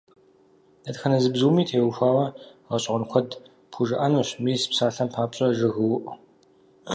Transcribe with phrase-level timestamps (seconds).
[0.83, 2.25] Дэтхэнэ зы бзуми теухуауэ
[2.69, 3.29] гъэщӀэгъуэн куэд
[3.69, 6.15] пхужыӀэнущ, мис псалъэм папщӀэ жыгыуӀур.